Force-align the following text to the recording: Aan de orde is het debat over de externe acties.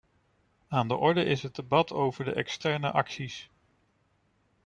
Aan 0.67 0.87
de 0.87 0.95
orde 0.95 1.23
is 1.23 1.43
het 1.43 1.55
debat 1.55 1.91
over 1.93 2.25
de 2.25 2.33
externe 2.33 2.91
acties. 2.91 3.49